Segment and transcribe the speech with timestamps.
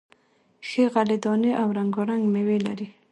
[0.67, 2.87] ښې غلې دانې او رنگا رنگ میوې لري،